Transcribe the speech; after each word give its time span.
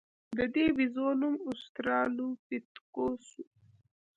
د 0.37 0.39
دې 0.53 0.65
بیزو 0.77 1.07
نوم 1.21 1.35
اوسترالوپیتکوس 1.49 3.25
و. 3.37 3.43